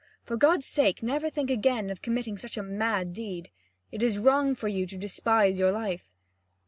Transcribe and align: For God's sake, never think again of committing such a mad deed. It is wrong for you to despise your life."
For 0.23 0.35
God's 0.35 0.65
sake, 0.65 1.03
never 1.03 1.29
think 1.29 1.51
again 1.51 1.91
of 1.91 2.01
committing 2.01 2.35
such 2.35 2.57
a 2.57 2.63
mad 2.63 3.13
deed. 3.13 3.51
It 3.91 4.01
is 4.01 4.17
wrong 4.17 4.55
for 4.55 4.67
you 4.67 4.87
to 4.87 4.97
despise 4.97 5.59
your 5.59 5.71
life." 5.71 6.09